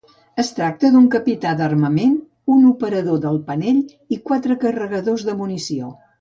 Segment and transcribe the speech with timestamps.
[0.43, 2.15] Es tracta d'un capità d'armament,
[2.55, 3.83] un operador del panell
[4.17, 5.93] i quatre carregadors de munició.